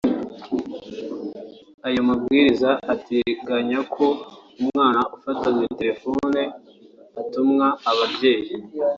[1.87, 4.05] Ayo mabwiriza ategenya ko
[4.61, 6.41] umwana ufatanywe telefoni
[7.21, 8.51] atumwa ababyeyi